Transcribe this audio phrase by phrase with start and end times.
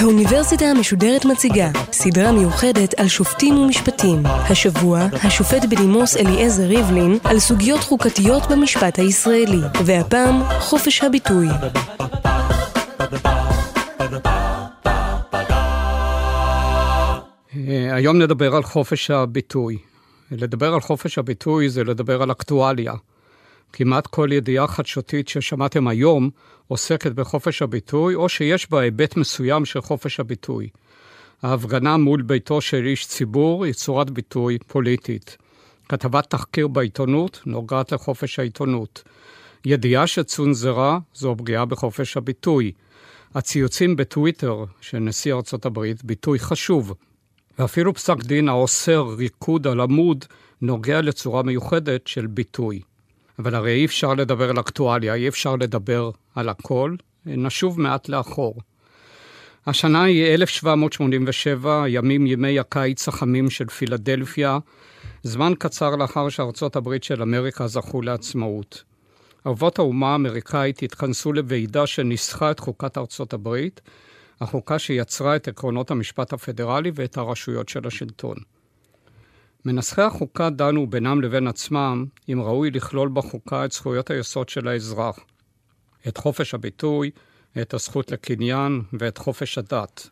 [0.00, 4.22] האוניברסיטה המשודרת מציגה סדרה מיוחדת על שופטים ומשפטים.
[4.24, 11.48] השבוע, השופט בדימוס אליעזר ריבלין על סוגיות חוקתיות במשפט הישראלי, והפעם, חופש הביטוי.
[17.56, 19.89] אה, היום נדבר על חופש הביטוי.
[20.30, 22.94] לדבר על חופש הביטוי זה לדבר על אקטואליה.
[23.72, 26.30] כמעט כל ידיעה חדשותית ששמעתם היום
[26.68, 30.68] עוסקת בחופש הביטוי, או שיש בה היבט מסוים של חופש הביטוי.
[31.42, 35.36] ההפגנה מול ביתו של איש ציבור היא צורת ביטוי פוליטית.
[35.88, 39.02] כתבת תחקיר בעיתונות נוגעת לחופש העיתונות.
[39.64, 42.72] ידיעה שצונזרה זו פגיעה בחופש הביטוי.
[43.34, 46.94] הציוצים בטוויטר של נשיא ארצות הברית, ביטוי חשוב.
[47.60, 50.24] ואפילו פסק דין האוסר ריקוד על עמוד
[50.62, 52.80] נוגע לצורה מיוחדת של ביטוי.
[53.38, 56.94] אבל הרי אי אפשר לדבר על אקטואליה, אי אפשר לדבר על הכל.
[57.26, 58.54] נשוב מעט לאחור.
[59.66, 64.58] השנה היא 1787, ימים ימי הקיץ החמים של פילדלפיה,
[65.22, 68.84] זמן קצר לאחר שארצות הברית של אמריקה זכו לעצמאות.
[69.46, 73.80] אבות האומה האמריקאית התכנסו לוועידה שניסחה את חוקת ארצות הברית,
[74.40, 78.36] החוקה שיצרה את עקרונות המשפט הפדרלי ואת הרשויות של השלטון.
[79.64, 85.18] מנסחי החוקה דנו בינם לבין עצמם אם ראוי לכלול בחוקה את זכויות היסוד של האזרח,
[86.08, 87.10] את חופש הביטוי,
[87.62, 90.08] את הזכות לקניין ואת חופש הדת.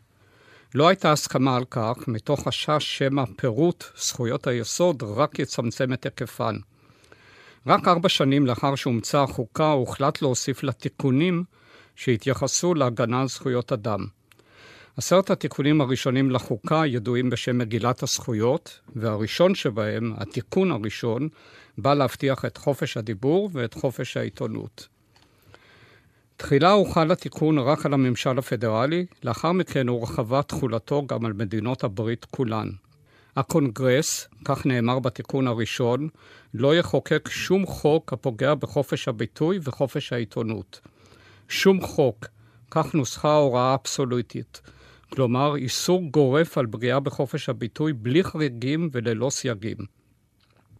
[0.74, 6.56] לא הייתה הסכמה על כך, מתוך חשש שמא פירוט זכויות היסוד רק יצמצם את היקפן.
[7.66, 11.44] רק ארבע שנים לאחר שהומצאה החוקה, הוחלט להוסיף לה תיקונים
[11.98, 14.06] שהתייחסו להגנה על זכויות אדם.
[14.96, 21.28] עשרת התיקונים הראשונים לחוקה ידועים בשם מגילת הזכויות, והראשון שבהם, התיקון הראשון,
[21.78, 24.88] בא להבטיח את חופש הדיבור ואת חופש העיתונות.
[26.36, 32.24] תחילה הוחל התיקון רק על הממשל הפדרלי, לאחר מכן הורחבה תכולתו גם על מדינות הברית
[32.24, 32.68] כולן.
[33.36, 36.08] הקונגרס, כך נאמר בתיקון הראשון,
[36.54, 40.80] לא יחוקק שום חוק הפוגע בחופש הביטוי וחופש העיתונות.
[41.48, 42.26] שום חוק,
[42.70, 44.60] כך נוסחה הוראה אבסולוטית.
[45.10, 49.76] כלומר, איסור גורף על פגיעה בחופש הביטוי בלי חריגים וללא סייגים.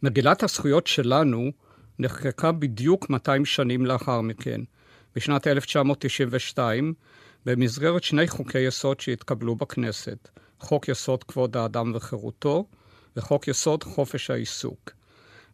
[0.03, 1.51] מגילת הזכויות שלנו
[1.99, 4.61] נחקקה בדיוק 200 שנים לאחר מכן,
[5.17, 6.95] בשנת 1992,
[7.47, 10.29] במסגרת שני חוקי יסוד שהתקבלו בכנסת,
[10.61, 12.67] חוק יסוד כבוד האדם וחירותו
[13.17, 14.98] וחוק יסוד חופש העיסוק.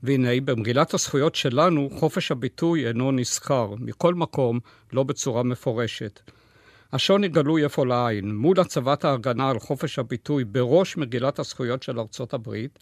[0.02, 4.60] והנה, במגילת הזכויות שלנו, חופש הביטוי אינו נזכר, מכל מקום,
[4.92, 6.20] לא בצורה מפורשת.
[6.92, 8.36] השוני גלוי אפוא לעין.
[8.36, 12.78] מול הצבת ההגנה על חופש הביטוי בראש מגילת הזכויות של ארצות הברית,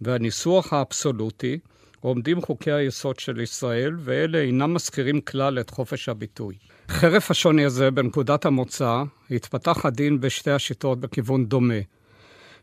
[0.00, 1.58] והניסוח האבסולוטי,
[2.00, 6.54] עומדים חוקי היסוד של ישראל, ואלה אינם מזכירים כלל את חופש הביטוי.
[6.88, 11.80] חרף השוני הזה, בנקודת המוצא, התפתח הדין בשתי השיטות בכיוון דומה.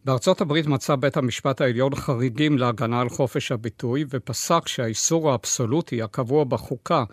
[0.05, 6.43] בארצות הברית מצא בית המשפט העליון חריגים להגנה על חופש הביטוי, ופסק שהאיסור האבסולוטי הקבוע
[6.43, 7.03] בחוקה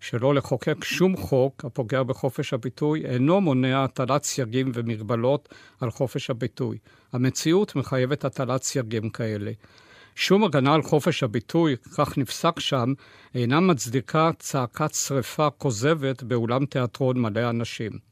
[0.00, 5.48] שלא לחוקק שום חוק הפוגע בחופש הביטוי אינו מונע הטלת סייגים ומגבלות
[5.80, 6.78] על חופש הביטוי.
[7.12, 9.52] המציאות מחייבת הטלת סייגים כאלה.
[10.14, 12.92] שום הגנה על חופש הביטוי, כך נפסק שם,
[13.34, 18.11] אינה מצדיקה צעקת שרפה כוזבת באולם תיאטרון מלא אנשים.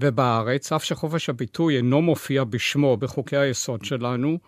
[0.00, 4.38] ובארץ, אף שחופש הביטוי אינו מופיע בשמו בחוקי היסוד שלנו,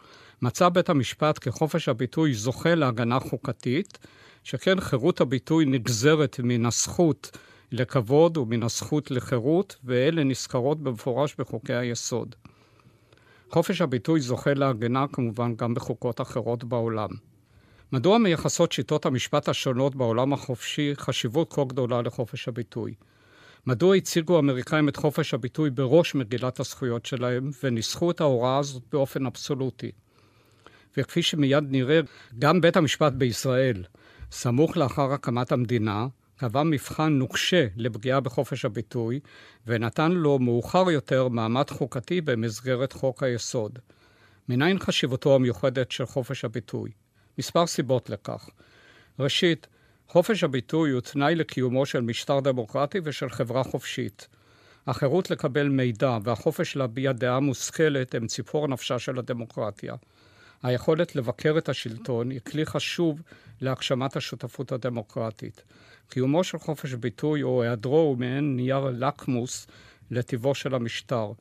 [0.43, 3.99] מצא בית המשפט כי חופש הביטוי זוכה להגנה חוקתית,
[4.45, 7.31] שכן חירות הביטוי נגזרת מן הזכות
[7.73, 12.35] לכבוד ומן הזכות לחירות, ואלה נזכרות במפורש בחוקי היסוד.
[13.51, 17.09] חופש הביטוי זוכה להגנה כמובן גם בחוקות אחרות בעולם.
[17.93, 22.95] מדוע מייחסות שיטות המשפט השונות בעולם החופשי חשיבות כה גדולה לחופש הביטוי?
[23.69, 29.27] מדוע הציגו האמריקאים את חופש הביטוי בראש מגילת הזכויות שלהם וניסחו את ההוראה הזאת באופן
[29.27, 29.91] אבסולוטי?
[30.97, 32.01] וכפי שמיד נראה,
[32.39, 33.85] גם בית המשפט בישראל,
[34.31, 36.07] סמוך לאחר הקמת המדינה,
[36.37, 39.21] קבע מבחן נוקשה לפגיעה בחופש הביטוי,
[39.67, 43.79] ונתן לו מאוחר יותר מעמד חוקתי במסגרת חוק היסוד.
[44.49, 46.91] מניין חשיבותו המיוחדת של חופש הביטוי?
[47.39, 48.49] מספר סיבות לכך.
[49.19, 49.67] ראשית,
[50.09, 54.29] חופש הביטוי הוא תנאי לקיומו של משטר דמוקרטי ושל חברה חופשית.
[54.87, 59.95] החירות לקבל מידע והחופש להביע דעה מושכלת הם ציפור נפשה של הדמוקרטיה.
[60.63, 63.23] היכולת לבקר את השלטון היא כלי חשוב
[63.61, 65.63] להגשמת השותפות הדמוקרטית.
[66.09, 69.67] קיומו של חופש ביטוי או היעדרו הוא מעין נייר לקמוס
[70.11, 71.33] לטיבו של המשטר.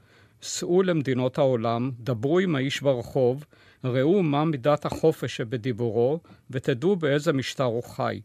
[0.41, 3.45] סעו למדינות העולם, דברו עם האיש ברחוב,
[3.83, 6.19] ראו מה מידת החופש שבדיבורו,
[6.49, 8.21] ותדעו באיזה משטר הוא חי.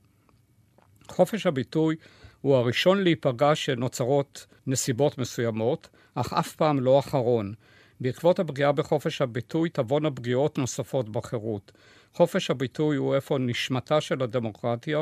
[1.10, 1.96] חופש הביטוי
[2.40, 7.54] הוא הראשון להיפגע שנוצרות נסיבות מסוימות, אך אף פעם לא אחרון.
[8.00, 11.72] בעקבות הפגיעה בחופש הביטוי תבואנה פגיעות נוספות בחירות.
[12.14, 14.98] חופש הביטוי הוא איפה נשמתה של הדמוקרטיה,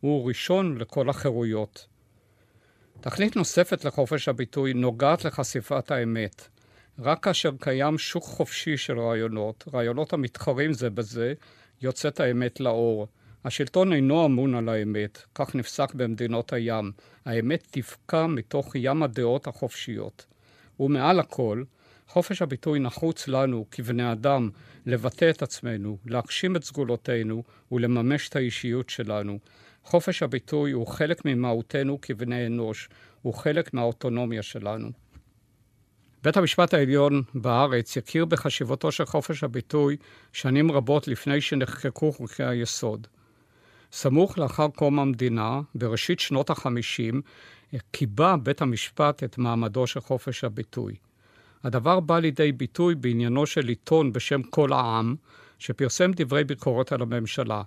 [0.00, 1.86] הוא ראשון לכל החירויות.
[3.00, 6.48] תכלית נוספת לחופש הביטוי נוגעת לחשיפת האמת.
[6.98, 11.34] רק כאשר קיים שוק חופשי של רעיונות, רעיונות המתחרים זה בזה,
[11.82, 13.06] יוצאת האמת לאור.
[13.44, 16.92] השלטון אינו אמון על האמת, כך נפסק במדינות הים.
[17.24, 20.26] האמת תפקע מתוך ים הדעות החופשיות.
[20.80, 21.62] ומעל הכל,
[22.08, 24.50] חופש הביטוי נחוץ לנו, כבני אדם,
[24.86, 27.42] לבטא את עצמנו, להגשים את סגולותינו
[27.72, 29.38] ולממש את האישיות שלנו.
[29.84, 32.88] חופש הביטוי הוא חלק ממהותנו כבני אנוש,
[33.22, 34.88] הוא חלק מהאוטונומיה שלנו.
[36.22, 39.96] בית המשפט העליון בארץ יכיר בחשיבותו של חופש הביטוי
[40.32, 43.06] שנים רבות לפני שנחקקו חוקי היסוד.
[43.92, 47.22] סמוך לאחר קום המדינה, בראשית שנות החמישים,
[47.90, 50.94] קיבע בית המשפט את מעמדו של חופש הביטוי.
[51.64, 55.16] הדבר בא לידי ביטוי בעניינו של עיתון בשם כל העם,
[55.58, 57.62] שפרסם דברי ביקורת על הממשלה.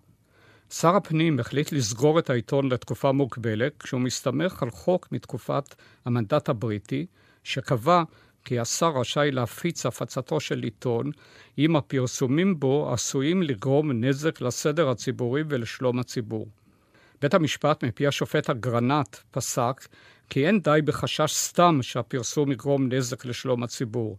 [0.69, 5.75] שר הפנים החליט לסגור את העיתון לתקופה מוגבלת, כשהוא מסתמך על חוק מתקופת
[6.05, 7.05] המנדט הבריטי,
[7.43, 8.03] שקבע
[8.45, 11.11] כי השר רשאי להפיץ הפצתו של עיתון
[11.57, 16.47] אם הפרסומים בו עשויים לגרום נזק לסדר הציבורי ולשלום הציבור.
[17.21, 19.87] בית המשפט, מפי השופט אגרנט, פסק
[20.29, 24.17] כי אין די בחשש סתם שהפרסום יגרום נזק לשלום הציבור.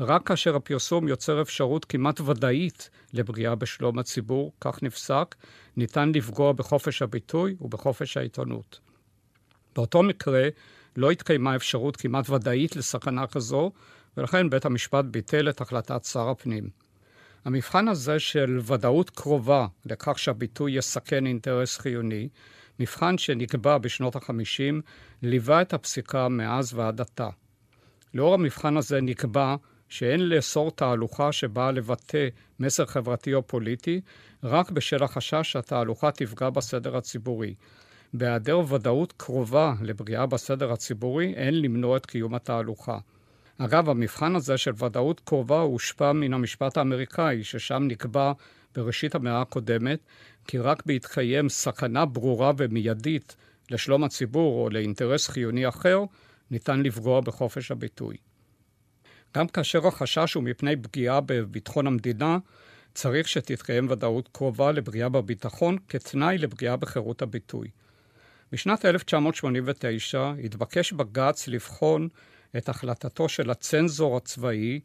[0.00, 5.34] רק כאשר הפרסום יוצר אפשרות כמעט ודאית לפגיעה בשלום הציבור, כך נפסק,
[5.76, 8.80] ניתן לפגוע בחופש הביטוי ובחופש העיתונות.
[9.76, 10.48] באותו מקרה,
[10.98, 13.72] לא התקיימה אפשרות כמעט ודאית לסכנה כזו,
[14.16, 16.68] ולכן בית המשפט ביטל את החלטת שר הפנים.
[17.44, 22.28] המבחן הזה של ודאות קרובה לכך שהביטוי יסכן אינטרס חיוני,
[22.80, 24.74] מבחן שנקבע בשנות ה-50,
[25.22, 27.28] ליווה את הפסיקה מאז ועד עתה.
[28.14, 29.56] לאור המבחן הזה נקבע
[29.88, 32.28] שאין לאסור תהלוכה שבאה לבטא
[32.60, 34.00] מסר חברתי או פוליטי,
[34.42, 37.54] רק בשל החשש שהתהלוכה תפגע בסדר הציבורי.
[38.14, 42.98] בהיעדר ודאות קרובה לפגיעה בסדר הציבורי, אין למנוע את קיום התהלוכה.
[43.58, 48.32] אגב, המבחן הזה של ודאות קרובה הושפע מן המשפט האמריקאי, ששם נקבע
[48.76, 49.98] בראשית המאה הקודמת,
[50.46, 53.36] כי רק בהתקיים סכנה ברורה ומיידית
[53.70, 56.00] לשלום הציבור או לאינטרס חיוני אחר,
[56.50, 58.16] ניתן לפגוע בחופש הביטוי.
[59.36, 62.38] גם כאשר החשש הוא מפני פגיעה בביטחון המדינה,
[62.94, 67.68] צריך שתתקיים ודאות קרובה לפגיעה בביטחון כתנאי לפגיעה בחירות הביטוי.
[68.52, 72.08] בשנת 1989 התבקש בג"ץ לבחון
[72.56, 74.80] את החלטתו של הצנזור הצבאי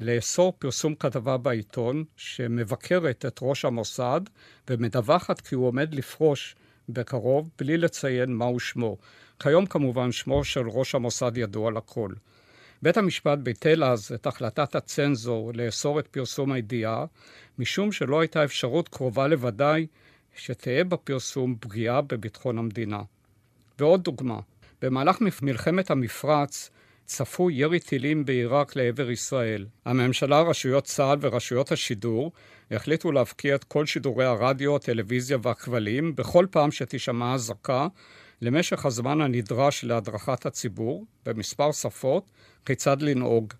[0.00, 4.20] לאסור פרסום כתבה בעיתון שמבקרת את ראש המוסד
[4.70, 6.56] ומדווחת כי הוא עומד לפרוש
[6.88, 8.96] בקרוב בלי לציין מהו שמו.
[9.42, 12.12] כיום כמובן שמו של ראש המוסד ידוע לכל.
[12.82, 17.04] בית המשפט ביטל אז את החלטת הצנזור לאסור את פרסום הידיעה,
[17.58, 19.86] משום שלא הייתה אפשרות קרובה לוודאי
[20.36, 23.02] שתהא בפרסום פגיעה בביטחון המדינה.
[23.78, 24.40] ועוד דוגמה,
[24.82, 26.70] במהלך מלחמת המפרץ
[27.04, 29.66] צפו ירי טילים בעיראק לעבר ישראל.
[29.84, 32.32] הממשלה, רשויות צה"ל ורשויות השידור
[32.70, 37.86] החליטו להפקיע את כל שידורי הרדיו, הטלוויזיה והכבלים בכל פעם שתישמע אזעקה
[38.42, 42.30] למשך הזמן הנדרש להדרכת הציבור, במספר שפות,
[42.66, 43.52] כיצד לנהוג.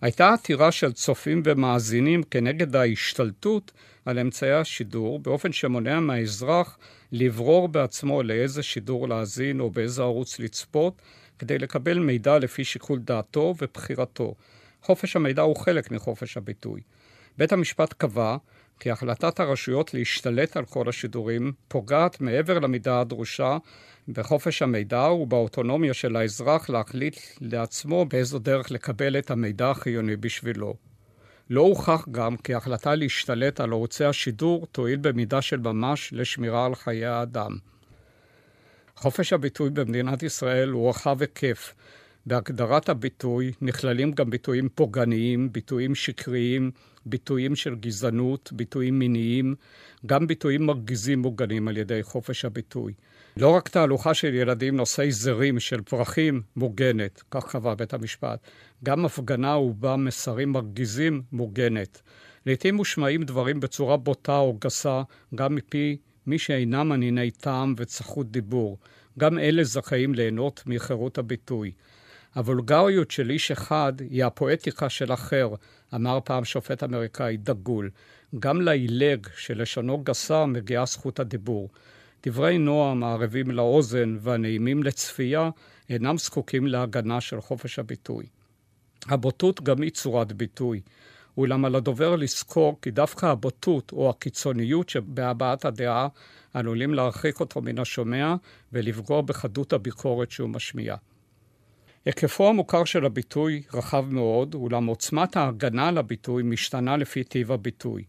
[0.00, 3.72] הייתה עתירה של צופים ומאזינים כנגד ההשתלטות
[4.10, 6.78] על אמצעי השידור, באופן שמונע מהאזרח
[7.12, 11.02] לברור בעצמו לאיזה שידור להאזין או באיזה ערוץ לצפות,
[11.38, 14.34] כדי לקבל מידע לפי שיקול דעתו ובחירתו.
[14.82, 16.80] חופש המידע הוא חלק מחופש הביטוי.
[17.38, 18.36] בית המשפט קבע
[18.80, 23.58] כי החלטת הרשויות להשתלט על כל השידורים פוגעת מעבר למידה הדרושה
[24.08, 30.89] בחופש המידע ובאוטונומיה של האזרח להחליט לעצמו באיזו דרך לקבל את המידע החיוני בשבילו.
[31.50, 36.74] לא הוכח גם כי החלטה להשתלט על ערוצי השידור תועיל במידה של ממש לשמירה על
[36.74, 37.56] חיי האדם.
[38.96, 41.74] חופש הביטוי במדינת ישראל הוא רחב היקף.
[42.26, 46.70] בהגדרת הביטוי נכללים גם ביטויים פוגעניים, ביטויים שקריים,
[47.06, 49.54] ביטויים של גזענות, ביטויים מיניים,
[50.06, 52.92] גם ביטויים מרגיזים מוגנים על ידי חופש הביטוי.
[53.36, 58.40] לא רק תהלוכה של ילדים נושאי זרים של פרחים מוגנת, כך קבע בית המשפט,
[58.84, 62.02] גם הפגנה ובה מסרים מרגיזים מוגנת.
[62.46, 65.02] לעתים מושמעים דברים בצורה בוטה או גסה,
[65.34, 65.96] גם מפי
[66.26, 68.78] מי שאינם ענייני טעם וצחות דיבור.
[69.18, 71.72] גם אלה זכאים ליהנות מחירות הביטוי.
[72.34, 75.48] הוולגריות של איש אחד היא הפואטיקה של אחר,
[75.94, 77.90] אמר פעם שופט אמריקאי דגול.
[78.38, 81.68] גם לעילג שלשונו גסה מגיעה זכות הדיבור.
[82.22, 85.50] דברי נועם הערבים לאוזן והנעימים לצפייה
[85.88, 88.26] אינם זקוקים להגנה של חופש הביטוי.
[89.08, 90.80] הבוטות גם היא צורת ביטוי,
[91.36, 96.08] אולם על הדובר לזכור כי דווקא הבוטות או הקיצוניות שבהבעת הדעה
[96.54, 98.34] עלולים להרחיק אותו מן השומע
[98.72, 100.96] ולפגוע בחדות הביקורת שהוא משמיע.
[102.04, 108.04] היקפו המוכר של הביטוי רחב מאוד, אולם עוצמת ההגנה על הביטוי משתנה לפי טיב הביטוי.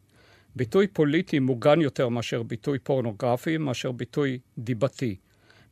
[0.55, 5.15] ביטוי פוליטי מוגן יותר מאשר ביטוי פורנוגרפי, מאשר ביטוי דיבתי.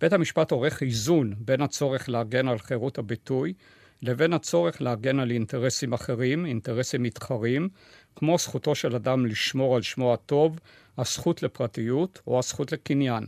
[0.01, 3.53] בית המשפט עורך איזון בין הצורך להגן על חירות הביטוי
[4.01, 7.69] לבין הצורך להגן על אינטרסים אחרים, אינטרסים מתחרים,
[8.15, 10.59] כמו זכותו של אדם לשמור על שמו הטוב,
[10.97, 13.23] הזכות לפרטיות או הזכות לקניין.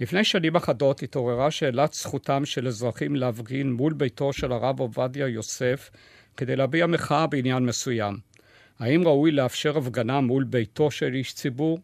[0.00, 5.90] לפני שנים אחדות התעוררה שאלת זכותם של אזרחים להפגין מול ביתו של הרב עובדיה יוסף
[6.36, 8.35] כדי להביע מחאה בעניין מסוים.
[8.78, 11.78] האם ראוי לאפשר הפגנה מול ביתו של איש ציבור?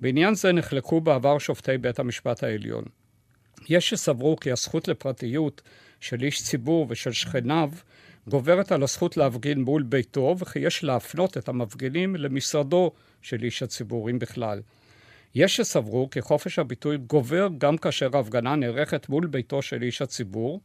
[0.00, 2.84] בעניין זה נחלקו בעבר שופטי בית המשפט העליון.
[3.68, 5.62] יש שסברו כי הזכות לפרטיות
[6.00, 7.70] של איש ציבור ושל שכניו
[8.28, 12.92] גוברת על הזכות להפגין מול ביתו, וכי יש להפנות את המפגינים למשרדו
[13.22, 14.60] של איש הציבור, אם בכלל.
[15.34, 20.60] יש שסברו כי חופש הביטוי גובר גם כאשר ההפגנה נערכת מול ביתו של איש הציבור,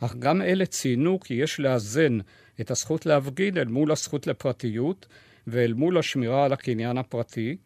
[0.00, 2.18] אך גם אלה ציינו כי יש לאזן
[2.60, 5.06] את הזכות להפגין אל מול הזכות לפרטיות
[5.46, 7.56] ואל מול השמירה על הקניין הפרטי,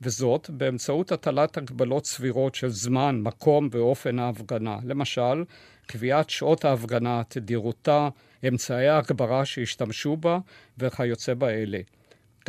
[0.00, 4.78] וזאת באמצעות הטלת הגבלות סבירות של זמן, מקום ואופן ההפגנה.
[4.84, 5.44] למשל,
[5.86, 8.08] קביעת שעות ההפגנה, תדירותה,
[8.48, 10.38] אמצעי ההגברה שהשתמשו בה
[10.78, 11.78] וכיוצא באלה.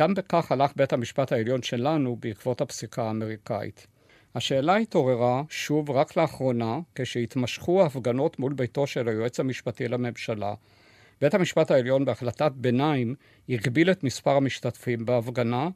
[0.00, 3.86] גם בכך הלך בית המשפט העליון שלנו בעקבות הפסיקה האמריקאית.
[4.36, 10.54] השאלה התעוררה שוב רק לאחרונה, כשהתמשכו ההפגנות מול ביתו של היועץ המשפטי לממשלה.
[11.20, 13.14] בית המשפט העליון בהחלטת ביניים
[13.48, 15.68] הגביל את מספר המשתתפים בהפגנה,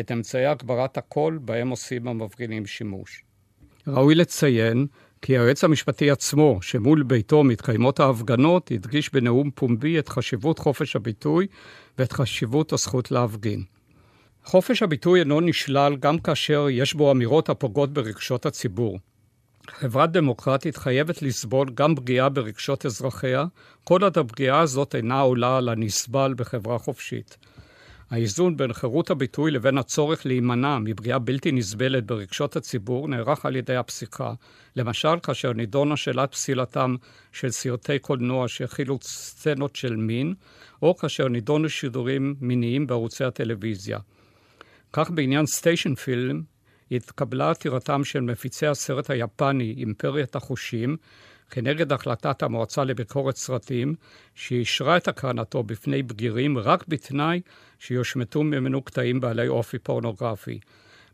[0.00, 3.22] את אמצעי הגברת הקול בהם עושים המפגינים שימוש.
[3.86, 4.86] ראוי לציין
[5.22, 11.46] כי היועץ המשפטי עצמו, שמול ביתו מתקיימות ההפגנות, הדגיש בנאום פומבי את חשיבות חופש הביטוי
[11.98, 13.77] ואת חשיבות הזכות להפגין.
[14.48, 18.98] חופש הביטוי אינו נשלל גם כאשר יש בו אמירות הפוגעות ברגשות הציבור.
[19.70, 23.44] חברה דמוקרטית חייבת לסבול גם פגיעה ברגשות אזרחיה,
[23.84, 27.36] כל עוד הפגיעה הזאת אינה עולה על הנסבל בחברה חופשית.
[28.10, 33.76] האיזון בין חירות הביטוי לבין הצורך להימנע מפגיעה בלתי נסבלת ברגשות הציבור נערך על ידי
[33.76, 34.32] הפסיקה.
[34.76, 36.94] למשל, כאשר נידונה שאלת פסילתם
[37.32, 40.34] של סרטי קולנוע שהכילו סצנות של מין,
[40.82, 43.98] או כאשר נידונו שידורים מיניים בערוצי הטלוויזיה.
[44.92, 46.42] כך בעניין סטיישן פילם
[46.90, 50.96] התקבלה עתירתם של מפיצי הסרט היפני אימפריית החושים
[51.50, 53.94] כנגד החלטת המועצה לביקורת סרטים,
[54.34, 57.40] שאישרה את הקרנתו בפני בגירים רק בתנאי
[57.78, 60.60] שיושמטו ממנו קטעים בעלי אופי פורנוגרפי.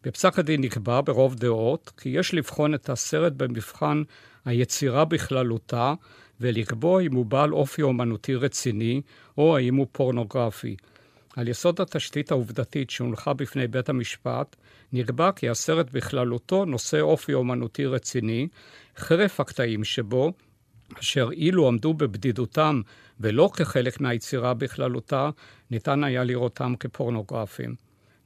[0.05, 4.03] בפסק הדין נקבע ברוב דעות כי יש לבחון את הסרט במבחן
[4.45, 5.95] היצירה בכללותה
[6.41, 9.01] ולקבוע אם הוא בעל אופי אומנותי רציני
[9.39, 10.77] או האם הוא פורנוגרפי.
[11.37, 14.57] על יסוד התשתית העובדתית שהונחה בפני בית המשפט,
[14.93, 18.49] נקבע כי הסרט בכללותו נושא אופי אומנותי רציני,
[18.97, 20.33] חרף הקטעים שבו,
[21.01, 22.81] אשר אילו עמדו בבדידותם
[23.21, 25.31] ולא כחלק מהיצירה בכללותה,
[25.71, 27.75] ניתן היה לראותם כפורנוגרפיים.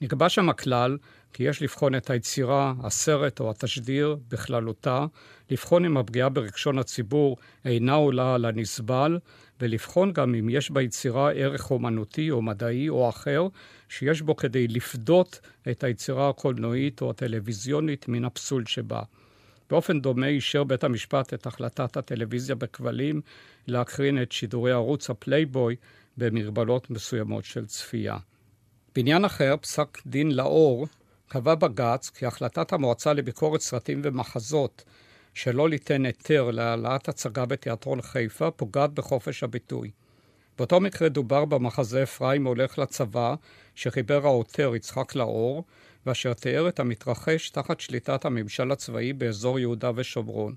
[0.00, 0.98] נקבע שם הכלל
[1.32, 5.06] כי יש לבחון את היצירה, הסרט או התשדיר בכללותה,
[5.50, 9.18] לבחון אם הפגיעה ברגשון הציבור אינה עולה על הנסבל,
[9.60, 13.46] ולבחון גם אם יש ביצירה ערך אומנותי או מדעי או אחר,
[13.88, 19.02] שיש בו כדי לפדות את היצירה הקולנועית או הטלוויזיונית מן הפסול שבה.
[19.70, 23.20] באופן דומה אישר בית המשפט את החלטת הטלוויזיה בכבלים
[23.66, 25.76] להקרין את שידורי ערוץ הפלייבוי
[26.16, 28.16] במגבלות מסוימות של צפייה.
[28.94, 30.86] בעניין אחר, פסק דין לאור
[31.28, 34.84] קבע בג"ץ כי החלטת המועצה לביקורת סרטים ומחזות
[35.34, 39.90] שלא ליתן היתר להעלאת הצגה בתיאטרון חיפה פוגעת בחופש הביטוי.
[40.58, 43.34] באותו מקרה דובר במחזה אפרים הולך לצבא,
[43.74, 45.64] שחיבר העותר יצחק לאור,
[46.06, 50.54] ואשר תיאר את המתרחש תחת שליטת הממשל הצבאי באזור יהודה ושומרון.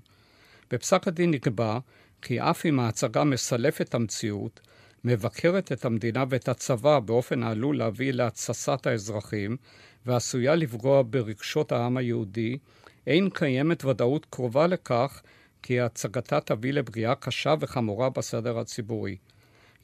[0.70, 1.78] בפסק הדין נקבע
[2.22, 4.60] כי אף אם ההצגה מסלפת את המציאות,
[5.04, 9.56] מבקרת את המדינה ואת הצבא באופן העלול להביא להתססת האזרחים,
[10.06, 12.58] ועשויה לפגוע ברגשות העם היהודי,
[13.06, 15.22] אין קיימת ודאות קרובה לכך
[15.62, 19.16] כי הצגתה תביא לפגיעה קשה וחמורה בסדר הציבורי.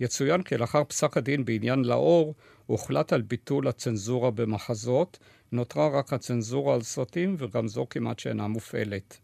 [0.01, 2.35] יצוין כי לאחר פסק הדין בעניין לאור,
[2.67, 5.19] הוחלט על ביטול הצנזורה במחזות,
[5.53, 9.19] נותרה רק הצנזורה על סרטים, וגם זו כמעט שאינה מופעלת.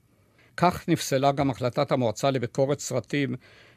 [0.57, 3.35] כך נפסלה גם החלטת המועצה לביקורת סרטים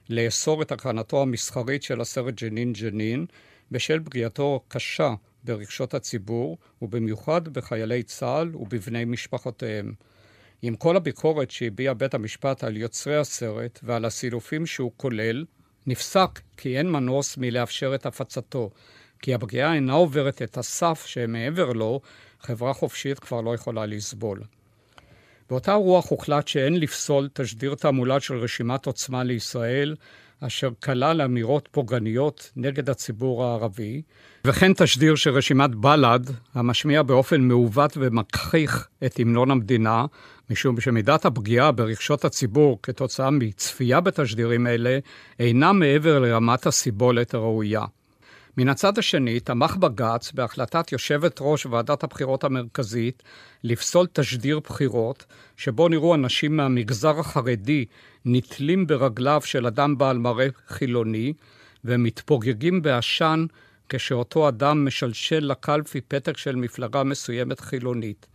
[0.10, 3.26] לאסור את הקרנתו המסחרית של הסרט ג'נין ג'נין,
[3.72, 5.14] בשל פגיעתו קשה
[5.48, 9.94] ברגשות הציבור, ובמיוחד בחיילי צה"ל ובבני משפחותיהם.
[10.62, 15.46] עם כל הביקורת שהביע בית המשפט על יוצרי הסרט ועל הסילופים שהוא כולל,
[15.88, 18.70] נפסק כי אין מנוס מלאפשר את הפצתו,
[19.22, 22.02] כי הפגיעה אינה עוברת את הסף שמעבר לו,
[22.40, 24.42] חברה חופשית כבר לא יכולה לסבול.
[25.50, 29.96] באותה רוח הוחלט שאין לפסול תשדיר תעמולה של רשימת עוצמה לישראל,
[30.40, 34.02] אשר כלל אמירות פוגעניות נגד הציבור הערבי,
[34.46, 36.20] וכן תשדיר של רשימת בל"ד,
[36.54, 40.06] המשמיע באופן מעוות ומכחיך את המנון המדינה,
[40.50, 45.00] משום שמידת הפגיעה ברגשות הציבור כתוצאה מצפייה בתשדירים אלה
[45.40, 47.86] אינה מעבר לרמת הסיבולת הראויה.
[48.58, 53.24] מן הצד השני, תמך בג"ץ בהחלטת יושבת ראש ועדת הבחירות המרכזית
[53.64, 55.26] לפסול תשדיר בחירות,
[55.58, 57.86] שבו נראו אנשים מהמגזר החרדי
[58.26, 61.34] נתלים ברגליו של אדם בעל מראה חילוני,
[61.86, 63.46] ומתפוגגים בעשן
[63.90, 68.28] כשאותו אדם משלשל לקלפי פתק של מפלגה מסוימת חילונית.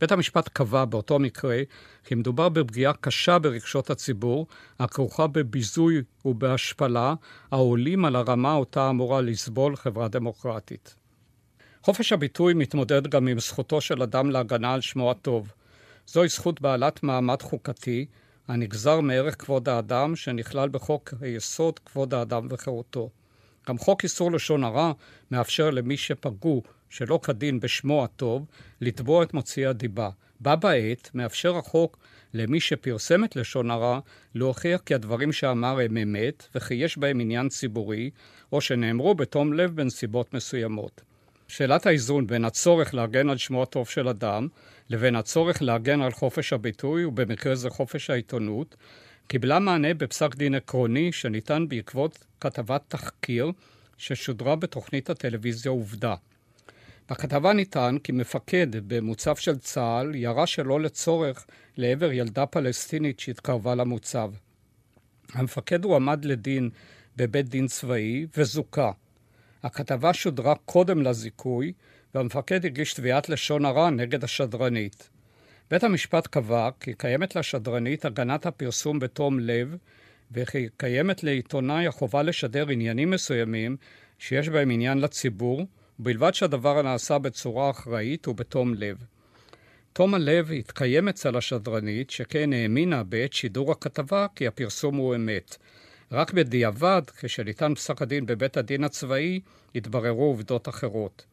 [0.00, 1.62] בית המשפט קבע באותו מקרה
[2.04, 4.46] כי מדובר בפגיעה קשה ברגשות הציבור,
[4.78, 7.14] הכרוכה בביזוי ובהשפלה,
[7.50, 10.94] העולים על הרמה אותה אמורה לסבול חברה דמוקרטית.
[11.82, 15.52] חופש הביטוי מתמודד גם עם זכותו של אדם להגנה על שמו הטוב.
[16.06, 18.06] זוהי זכות בעלת מעמד חוקתי,
[18.48, 23.10] הנגזר מערך כבוד האדם שנכלל בחוק היסוד כבוד האדם וחירותו.
[23.68, 24.92] גם חוק איסור לשון הרע
[25.30, 28.46] מאפשר למי שפגעו שלא כדין בשמו הטוב,
[28.80, 30.10] לתבוע את מוציא הדיבה.
[30.40, 31.98] בה בעת מאפשר החוק
[32.34, 34.00] למי שפרסם את לשון הרע
[34.34, 38.10] להוכיח כי הדברים שאמר הם אמת וכי יש בהם עניין ציבורי,
[38.52, 41.00] או שנאמרו בתום לב בנסיבות מסוימות.
[41.48, 44.48] שאלת האיזון בין הצורך להגן על שמו הטוב של אדם
[44.90, 48.76] לבין הצורך להגן על חופש הביטוי, ובמקרה זה חופש העיתונות,
[49.26, 53.50] קיבלה מענה בפסק דין עקרוני שניתן בעקבות כתבת תחקיר
[53.98, 56.14] ששודרה בתוכנית הטלוויזיה עובדה.
[57.10, 64.32] בכתבה נטען כי מפקד במוצב של צה"ל ירה שלא לצורך לעבר ילדה פלסטינית שהתקרבה למוצב.
[65.32, 66.70] המפקד הועמד לדין
[67.16, 68.90] בבית דין צבאי וזוכה.
[69.62, 71.72] הכתבה שודרה קודם לזיכוי,
[72.14, 75.10] והמפקד הגיש תביעת לשון הרע נגד השדרנית.
[75.70, 79.76] בית המשפט קבע כי קיימת לשדרנית הגנת הפרסום בתום לב,
[80.32, 83.76] וכי קיימת לעיתונאי החובה לשדר עניינים מסוימים
[84.18, 85.66] שיש בהם עניין לציבור,
[86.00, 89.04] ובלבד שהדבר נעשה בצורה אחראית ובתום לב.
[89.92, 95.56] תום הלב התקיים אצל השדרנית, שכן האמינה בעת שידור הכתבה כי הפרסום הוא אמת.
[96.12, 99.40] רק בדיעבד, כשניתן פסק הדין בבית הדין הצבאי,
[99.74, 101.24] התבררו עובדות אחרות.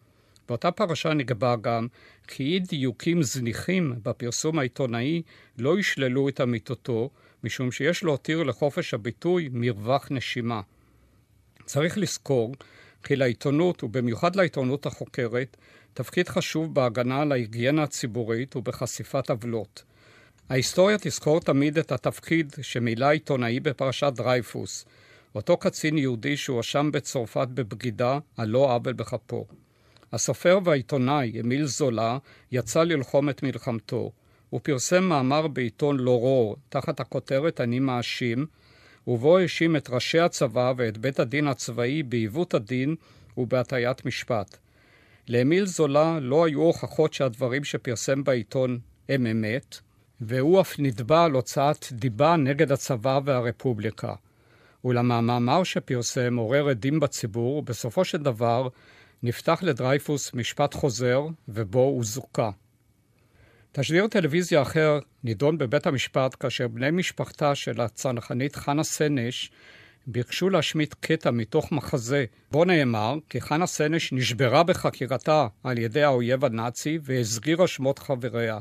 [0.47, 1.87] באותה פרשה נקבע גם
[2.27, 5.21] כי אי דיוקים זניחים בפרסום העיתונאי
[5.57, 7.09] לא ישללו את אמיתותו,
[7.43, 10.61] משום שיש להותיר לחופש הביטוי מרווח נשימה.
[11.65, 12.55] צריך לזכור
[13.07, 15.57] כי לעיתונות, ובמיוחד לעיתונות החוקרת,
[15.93, 19.83] תפקיד חשוב בהגנה על ההיגיינה הציבורית ובחשיפת עוולות.
[20.49, 24.85] ההיסטוריה תזכור תמיד את התפקיד שמילא עיתונאי בפרשת דרייפוס,
[25.35, 29.45] אותו קצין יהודי שהואשם בצרפת בבגידה על לא עוול בכפו.
[30.13, 32.17] הסופר והעיתונאי אמיל זולה
[32.51, 34.11] יצא ללחום את מלחמתו.
[34.49, 38.45] הוא פרסם מאמר בעיתון לורור תחת הכותרת "אני מאשים",
[39.07, 42.95] ובו האשים את ראשי הצבא ואת בית הדין הצבאי בעיוות הדין
[43.37, 44.57] ובהטיית משפט.
[45.27, 49.77] לאמיל זולה לא היו הוכחות שהדברים שפרסם בעיתון הם אמת,
[50.21, 54.13] והוא אף נתבע על הוצאת דיבה נגד הצבא והרפובליקה.
[54.83, 58.67] אולם המאמר שפרסם עורר עדים בציבור, ובסופו של דבר
[59.23, 62.49] נפתח לדרייפוס משפט חוזר, ובו הוא זוכה.
[63.79, 69.51] תשדיר טלוויזיה אחר נידון בבית המשפט כאשר בני משפחתה של הצנחנית חנה סנש
[70.07, 76.45] ביקשו להשמיט קטע מתוך מחזה, בו נאמר כי חנה סנש נשברה בחקירתה על ידי האויב
[76.45, 78.59] הנאצי והסגירה שמות חבריה.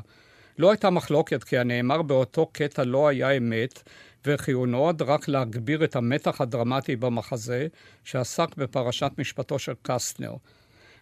[0.57, 3.83] לא הייתה מחלוקת כי הנאמר באותו קטע לא היה אמת,
[4.25, 7.67] וכי הוא נועד רק להגביר את המתח הדרמטי במחזה,
[8.03, 10.33] שעסק בפרשת משפטו של קסטנר.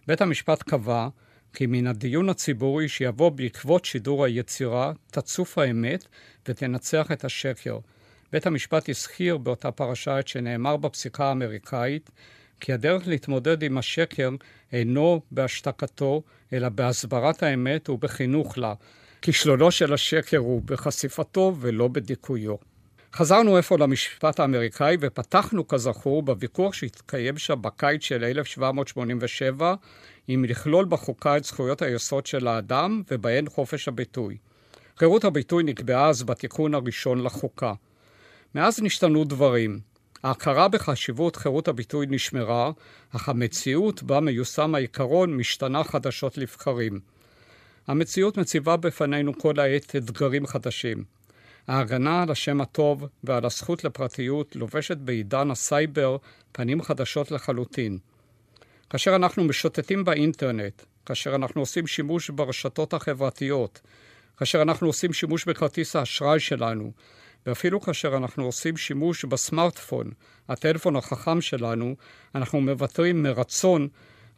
[0.08, 1.08] בית המשפט קבע
[1.56, 6.06] כי מן הדיון הציבורי שיבוא בעקבות שידור היצירה, תצוף האמת
[6.48, 7.80] ותנצח את השקר.
[8.32, 12.10] בית המשפט הזכיר באותה פרשה את שנאמר בפסיקה האמריקאית,
[12.60, 14.30] כי הדרך להתמודד עם השקר
[14.74, 16.22] אינו בהשתקתו,
[16.54, 18.74] אלא בהסברת האמת ובחינוך לה.
[19.22, 22.56] כישלונו של השקר הוא בחשיפתו ולא בדיכויו.
[23.14, 29.76] חזרנו אפוא למשפט האמריקאי ופתחנו כזכור בוויכוח שהתקיים שם בקיץ של 1787
[30.30, 34.38] אם לכלול בחוקה את זכויות היסוד של האדם ובהן חופש הביטוי.
[34.98, 37.74] חירות הביטוי נקבעה אז בתיקון הראשון לחוקה.
[38.56, 39.80] מאז נשתנו דברים.
[40.24, 42.72] ההכרה בחשיבות חירות הביטוי נשמרה,
[43.16, 47.00] אך המציאות בה מיושם העיקרון משתנה חדשות לבקרים.
[47.88, 51.04] המציאות מציבה בפנינו כל העת אתגרים חדשים.
[51.68, 56.18] ההגנה על השם הטוב ועל הזכות לפרטיות לובשת בעידן הסייבר
[56.52, 57.98] פנים חדשות לחלוטין.
[58.90, 63.82] כאשר אנחנו משוטטים באינטרנט, כאשר אנחנו עושים שימוש ברשתות החברתיות,
[64.38, 66.92] כאשר אנחנו עושים שימוש בכרטיס האשראי שלנו,
[67.46, 70.12] ואפילו כאשר אנחנו עושים שימוש בסמארטפון,
[70.50, 71.96] הטלפון החכם שלנו,
[72.36, 73.88] אנחנו מוותרים מרצון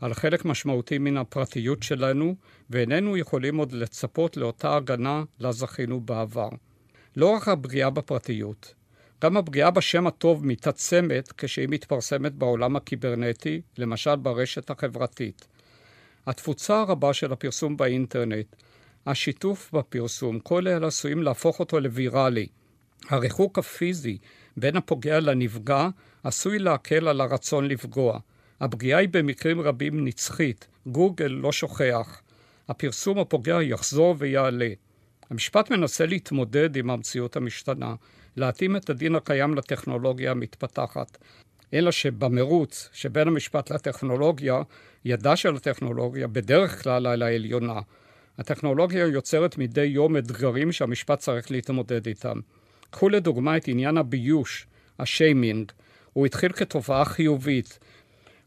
[0.01, 2.35] על חלק משמעותי מן הפרטיות שלנו,
[2.69, 6.49] ואיננו יכולים עוד לצפות לאותה הגנה לה זכינו בעבר.
[7.15, 8.73] לא רק הפגיעה בפרטיות,
[9.21, 15.47] גם הפגיעה בשם הטוב מתעצמת כשהיא מתפרסמת בעולם הקיברנטי, למשל ברשת החברתית.
[16.27, 18.55] התפוצה הרבה של הפרסום באינטרנט,
[19.05, 22.47] השיתוף בפרסום, כל אלה עשויים להפוך אותו לוויראלי.
[23.09, 24.17] הריחוק הפיזי
[24.57, 25.87] בין הפוגע לנפגע
[26.23, 28.19] עשוי להקל על הרצון לפגוע.
[28.59, 32.21] הפגיעה היא במקרים רבים נצחית, גוגל לא שוכח.
[32.69, 34.69] הפרסום הפוגע יחזור ויעלה.
[35.29, 37.95] המשפט מנסה להתמודד עם המציאות המשתנה,
[38.37, 41.17] להתאים את הדין הקיים לטכנולוגיה המתפתחת.
[41.73, 44.61] אלא שבמרוץ שבין המשפט לטכנולוגיה,
[45.05, 47.79] ידה של הטכנולוגיה בדרך כלל על העליונה.
[48.37, 52.39] הטכנולוגיה יוצרת מדי יום אתגרים שהמשפט צריך להתמודד איתם.
[52.89, 54.67] קחו לדוגמה את עניין הביוש,
[54.99, 55.71] השיימינג.
[56.13, 57.79] הוא התחיל כתופעה חיובית.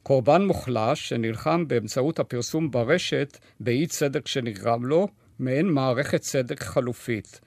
[0.02, 5.08] קורבן מוחלש שנלחם באמצעות הפרסום ברשת באי צדק שנגרם לו,
[5.40, 7.40] מעין מערכת צדק חלופית.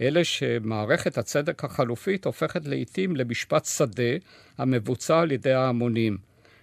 [0.00, 4.12] אלה שמערכת הצדק החלופית הופכת לעיתים למשפט שדה
[4.58, 6.18] המבוצע על ידי ההמונים.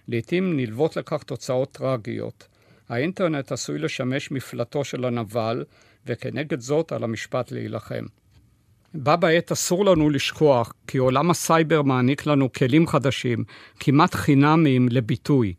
[0.08, 2.46] לעיתים נלוות לכך תוצאות טרגיות.
[2.88, 5.64] האינטרנט עשוי לשמש מפלטו של הנבל,
[6.06, 8.04] וכנגד זאת על המשפט להילחם.
[8.94, 13.44] בה בעת אסור לנו לשכוח כי עולם הסייבר מעניק לנו כלים חדשים,
[13.80, 15.54] כמעט חינמיים, לביטוי.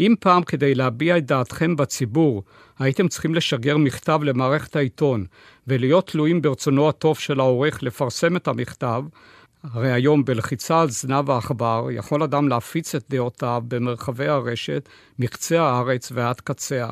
[0.00, 2.42] אם פעם כדי להביע את דעתכם בציבור
[2.78, 5.24] הייתם צריכים לשגר מכתב למערכת העיתון
[5.66, 9.02] ולהיות תלויים ברצונו הטוב של העורך לפרסם את המכתב,
[9.62, 16.12] הרי היום בלחיצה על זנב העכבר יכול אדם להפיץ את דעותיו במרחבי הרשת מקצה הארץ
[16.14, 16.88] ועד קציה.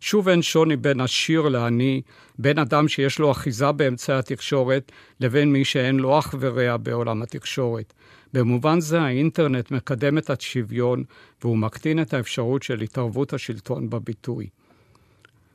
[0.00, 2.02] שוב אין שוני בין עשיר לעני,
[2.38, 7.92] בין אדם שיש לו אחיזה באמצעי התקשורת, לבין מי שאין לו אח ורע בעולם התקשורת.
[8.32, 11.04] במובן זה האינטרנט מקדם את השוויון
[11.42, 14.48] והוא מקטין את האפשרות של התערבות השלטון בביטוי.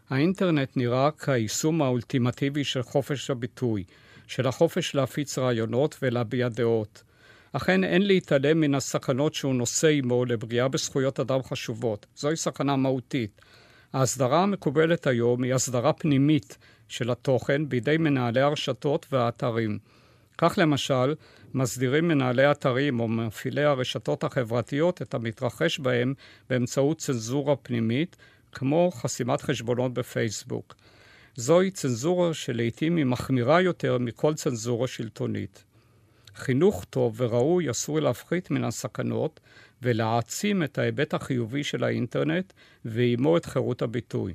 [0.10, 3.84] האינטרנט נראה כיישום האולטימטיבי של חופש הביטוי,
[4.28, 7.04] של החופש להפיץ רעיונות ולהביע דעות.
[7.54, 12.06] אכן אין להתעלם מן הסכנות שהוא נושא עמו לפגיעה בזכויות אדם חשובות.
[12.16, 13.42] זוהי סכנה מהותית.
[13.94, 19.80] ההסדרה המקובלת היום היא הסדרה פנימית של התוכן בידי מנהלי הרשתות והאתרים.
[20.38, 21.13] כך למשל,
[21.53, 26.13] מסדירים מנהלי אתרים או מפעילי הרשתות החברתיות את המתרחש בהם
[26.49, 28.15] באמצעות צנזורה פנימית,
[28.51, 30.75] כמו חסימת חשבונות בפייסבוק.
[31.36, 35.63] זוהי צנזורה שלעיתים היא מחמירה יותר מכל צנזורה שלטונית.
[36.36, 39.39] חינוך טוב וראוי עשוי להפחית מן הסכנות
[39.81, 42.53] ולהעצים את ההיבט החיובי של האינטרנט
[42.86, 44.33] ועימו את חירות הביטוי.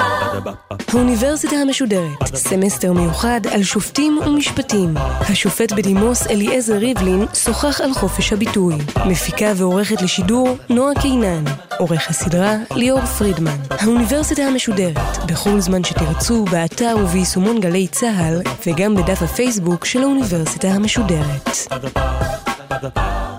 [0.88, 4.94] האוניברסיטה המשודרת, סמסטר מיוחד על שופטים ומשפטים.
[5.20, 8.74] השופט בדימוס אליעזר ריבלין שוחח על חופש הביטוי.
[9.06, 11.44] מפיקה ועורכת לשידור נועה קינן.
[11.78, 13.56] עורך הסדרה ליאור פרידמן.
[13.70, 21.48] האוניברסיטה המשודרת, בכל זמן שתרצו, באתר וביישומון גלי צה"ל, וגם בדף הפייסבוק של האוניברסיטה המשודרת.
[22.70, 23.35] Ba-da-ba.